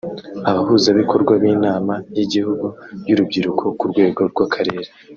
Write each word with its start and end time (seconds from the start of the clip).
Abahuzabikorwa 0.49 1.33
b’Inama 1.41 1.93
y’igihugu 2.15 2.67
y’urubyiruko 3.07 3.65
ku 3.77 3.83
rwego 3.91 4.21
rw’akarere 4.31 4.89